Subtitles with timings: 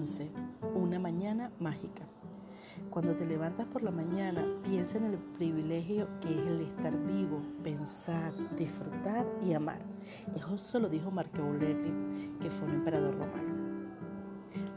[0.00, 0.30] 11.
[0.76, 2.04] Una mañana mágica.
[2.88, 7.42] Cuando te levantas por la mañana, piensa en el privilegio que es el estar vivo,
[7.62, 9.82] pensar, disfrutar y amar.
[10.54, 11.92] Eso lo dijo Marco Aurelio,
[12.40, 13.60] que fue un emperador romano.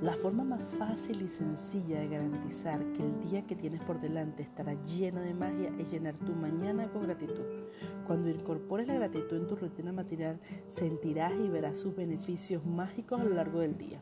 [0.01, 4.43] La forma más fácil y sencilla de garantizar que el día que tienes por delante
[4.43, 7.45] estará lleno de magia es llenar tu mañana con gratitud.
[8.05, 13.23] Cuando incorpores la gratitud en tu rutina matinal, sentirás y verás sus beneficios mágicos a
[13.23, 14.01] lo largo del día.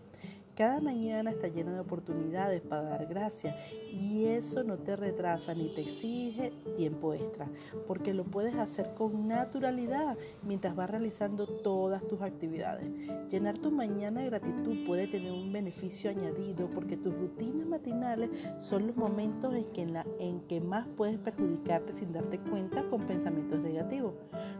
[0.56, 3.56] Cada mañana está llena de oportunidades para dar gracias
[3.92, 7.48] y eso no te retrasa ni te exige tiempo extra,
[7.88, 12.86] porque lo puedes hacer con naturalidad mientras vas realizando todas tus actividades.
[13.30, 18.88] Llenar tu mañana de gratitud puede tener un beneficio añadido porque tus rutinas matinales son
[18.88, 23.60] los momentos en que, en, en que más puedes perjudicarte sin darte cuenta con pensamientos
[23.60, 24.14] negativos.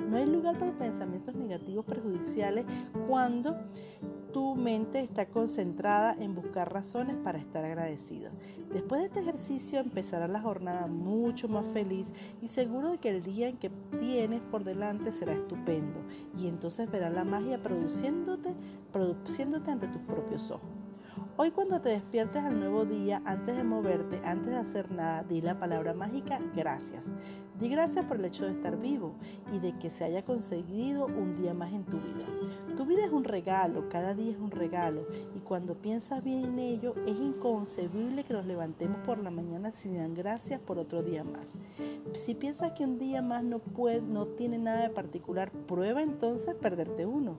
[0.10, 2.66] No hay lugar para pensamientos negativos perjudiciales
[3.08, 3.58] cuando
[4.32, 8.32] tu mente está concentrada en buscar razones para estar agradecido.
[8.74, 13.24] Después de este ejercicio empezará la jornada mucho más feliz y seguro de que el
[13.24, 16.00] día en que tienes por delante será estupendo
[16.38, 18.54] y entonces verás la magia produciéndote,
[18.92, 20.70] produciéndote ante tus propios ojos.
[21.38, 25.42] Hoy cuando te despiertes al nuevo día, antes de moverte, antes de hacer nada, di
[25.42, 27.06] la palabra mágica gracias.
[27.60, 29.14] Di gracias por el hecho de estar vivo
[29.52, 32.26] y de que se haya conseguido un día más en tu vida.
[32.78, 35.06] Tu vida es un regalo, cada día es un regalo
[35.36, 39.98] y cuando piensas bien en ello es inconcebible que nos levantemos por la mañana sin
[39.98, 41.54] dar gracias por otro día más.
[42.14, 46.56] Si piensas que un día más no, puede, no tiene nada de particular, prueba entonces
[46.56, 47.38] perderte uno.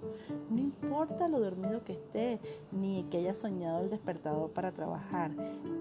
[0.51, 5.33] No importa lo dormido que estés, ni que hayas soñado el despertador para trabajar,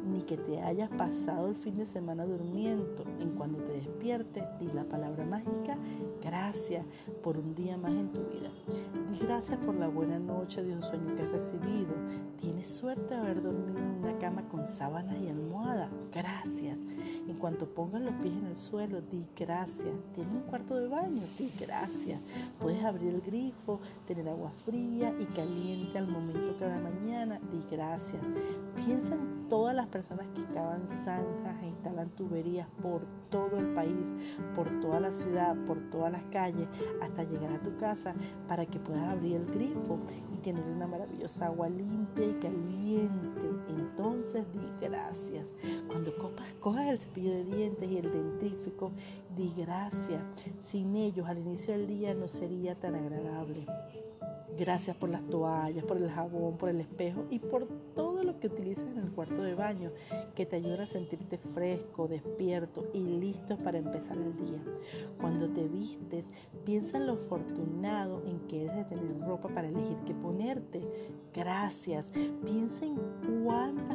[0.10, 3.04] ni que te hayas pasado el fin de semana durmiendo.
[3.20, 5.78] En cuando te despiertes, di la palabra mágica,
[6.22, 6.86] gracias
[7.22, 8.50] por un día más en tu vida.
[9.50, 11.96] Por la buena noche de un sueño que has recibido.
[12.38, 15.90] Tienes suerte de haber dormido en una cama con sábanas y almohada.
[16.12, 16.78] Gracias.
[17.28, 19.96] En cuanto pongas los pies en el suelo, di gracias.
[20.14, 22.22] Tienes un cuarto de baño, di gracias.
[22.60, 28.22] Puedes abrir el grifo, tener agua fría y caliente al momento cada mañana, di gracias.
[28.76, 33.02] Piensa en todas las personas que cavan zanjas e instalan tuberías por
[33.32, 34.12] todo el país,
[34.56, 36.68] por toda la ciudad, por todas las calles,
[37.02, 38.14] hasta llegar a tu casa
[38.48, 40.00] para que puedas abrir el grifo
[40.34, 43.48] y tener una maravillosa agua limpia y caliente.
[43.70, 45.48] Entonces di gracias.
[45.88, 48.92] Cuando copas, cojas el cepillo de dientes y el dentífrico,
[49.36, 50.22] di gracias.
[50.64, 53.66] Sin ellos al inicio del día no sería tan agradable.
[54.58, 58.48] Gracias por las toallas, por el jabón, por el espejo y por todo lo que
[58.48, 59.92] utilizas en el cuarto de baño
[60.36, 64.62] que te ayuda a sentirte fresco, despierto y listo para empezar el día.
[65.20, 66.26] Cuando te vistes,
[66.66, 70.82] piensa en lo afortunado en que eres de tener ropa para elegir qué ponerte.
[71.34, 72.10] Gracias.
[72.44, 72.98] Piensa en
[73.52, 73.91] personas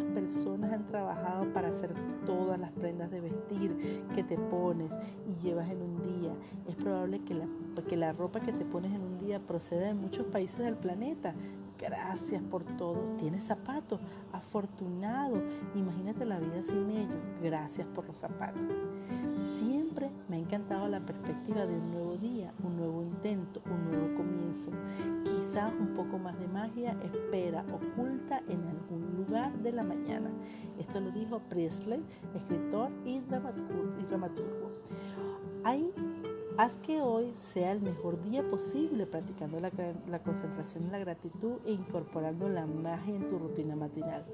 [0.77, 1.93] han trabajado para hacer
[2.25, 4.93] todas las prendas de vestir que te pones
[5.27, 6.33] y llevas en un día.
[6.69, 7.47] Es probable que la,
[7.89, 11.35] que la ropa que te pones en un día proceda de muchos países del planeta.
[11.79, 13.17] Gracias por todo.
[13.19, 14.01] Tienes zapatos.
[14.33, 15.43] Afortunado.
[15.75, 17.19] Imagínate la vida sin ellos.
[17.43, 18.63] Gracias por los zapatos.
[19.59, 24.15] Siempre me ha encantado la perspectiva de un nuevo día, un nuevo intento, un nuevo
[24.15, 24.71] comienzo.
[25.57, 30.31] Un poco más de magia espera oculta en algún lugar de la mañana.
[30.79, 34.71] Esto lo dijo Presley, escritor y dramaturgo.
[36.59, 39.71] Haz que hoy sea el mejor día posible practicando la,
[40.21, 44.25] concentración en la gratitud e incorporando la magia en tu rutina matinal.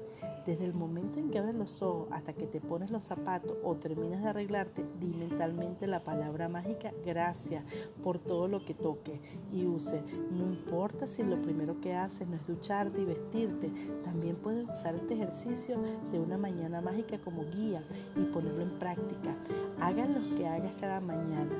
[0.45, 3.75] Desde el momento en que abres los ojos hasta que te pones los zapatos o
[3.75, 7.65] terminas de arreglarte, di mentalmente la palabra mágica gracias
[8.01, 9.19] por todo lo que toque
[9.51, 10.01] y use.
[10.31, 13.69] No importa si lo primero que haces no es ducharte y vestirte,
[14.01, 15.77] también puedes usar este ejercicio
[16.13, 17.83] de una mañana mágica como guía
[18.15, 19.35] y ponerlo en práctica.
[19.81, 21.51] Hagas lo que hagas cada mañana.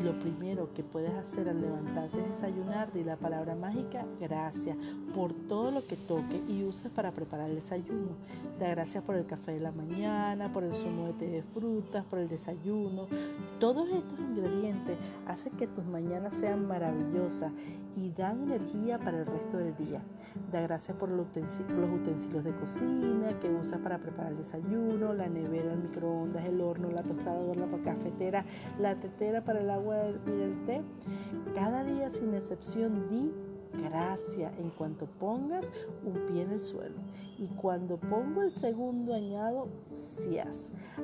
[0.00, 4.76] Lo primero que puedes hacer al levantarte es desayunar, di la palabra mágica gracias
[5.14, 8.16] por todo lo que toque y uses para preparar el desayuno.
[8.58, 12.28] Da gracias por el café de la mañana, por el zumo de frutas, por el
[12.28, 13.06] desayuno.
[13.58, 14.96] Todos estos ingredientes
[15.26, 17.52] hacen que tus mañanas sean maravillosas
[17.96, 20.00] y dan energía para el resto del día.
[20.50, 25.72] Da gracias por los utensilios de cocina que usas para preparar el desayuno, la nevera,
[25.72, 28.44] el microondas, el horno, la tostadora, la cafetera,
[28.80, 30.82] la tetera para el agua y el té.
[31.54, 33.32] Cada día sin excepción di
[33.82, 35.70] gracias en cuanto pongas
[36.04, 36.96] un pie en el suelo.
[37.38, 39.68] Y cuando pongo el segundo añado,
[40.42, 40.58] has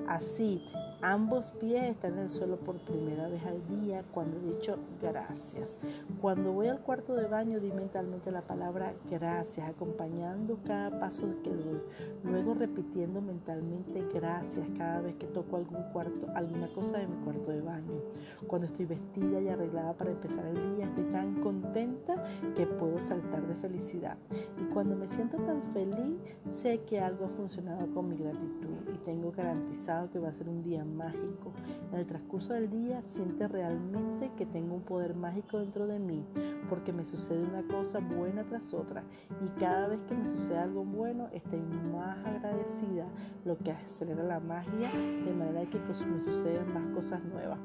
[0.07, 0.63] Así,
[1.03, 5.75] Ambos pies están en el suelo por primera vez al día cuando he dicho gracias.
[6.21, 11.49] Cuando voy al cuarto de baño di mentalmente la palabra gracias, acompañando cada paso que
[11.49, 11.81] doy.
[12.23, 17.51] Luego repitiendo mentalmente gracias cada vez que toco algún cuarto, alguna cosa de mi cuarto
[17.51, 18.03] de baño.
[18.47, 22.23] Cuando estoy vestida y arreglada para empezar el día, estoy tan contenta
[22.55, 24.17] que puedo saltar de felicidad.
[24.61, 28.99] Y cuando me siento tan feliz, sé que algo ha funcionado con mi gratitud y
[28.99, 31.53] tengo garantizado que va a ser un día mágico.
[31.93, 36.25] En el transcurso del día siente realmente que tengo un poder mágico dentro de mí,
[36.69, 39.03] porque me sucede una cosa buena tras otra
[39.45, 41.61] y cada vez que me sucede algo bueno estoy
[41.93, 43.07] más agradecida,
[43.45, 47.59] lo que acelera la magia de manera que me suceden más cosas nuevas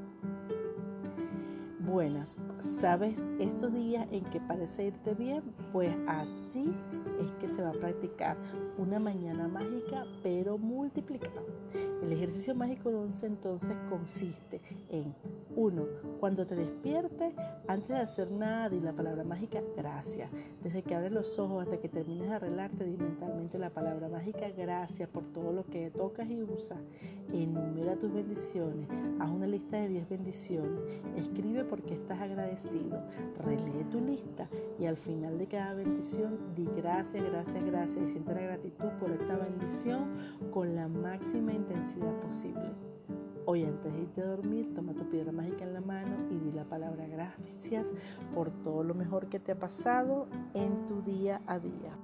[1.86, 2.36] buenas.
[2.80, 5.44] ¿Sabes estos días en que parece irte bien?
[5.72, 6.76] Pues así
[7.22, 8.38] es que se va a practicar
[8.78, 11.42] una mañana mágica pero multiplicada.
[12.02, 15.16] El ejercicio mágico 11 entonces consiste en
[15.56, 15.86] 1.
[16.20, 17.34] Cuando te despiertes,
[17.68, 20.30] antes de hacer nada, di la palabra mágica gracias.
[20.64, 24.50] Desde que abres los ojos hasta que termines de arreglarte, di mentalmente la palabra mágica
[24.50, 26.80] gracias por todo lo que tocas y usas.
[27.34, 28.88] Enumera tus bendiciones.
[29.20, 30.80] Haz una lista de 10 bendiciones.
[31.16, 33.02] Escribe porque estás agradecido.
[33.44, 34.48] Relee tu lista
[34.80, 39.12] y al final de cada bendición di gracias, gracias, gracias y siente la gratitud por
[39.12, 40.10] esta bendición
[40.52, 42.95] con la máxima intensidad posible.
[43.48, 46.52] Hoy antes de irte a dormir, toma tu piedra mágica en la mano y di
[46.52, 47.92] la palabra gracias
[48.34, 51.96] por todo lo mejor que te ha pasado en tu día a día.